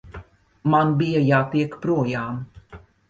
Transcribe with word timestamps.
Man 0.75 0.95
bija 1.01 1.21
jātiek 1.27 1.77
projām. 1.85 2.41